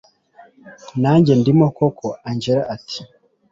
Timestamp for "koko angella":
1.77-2.63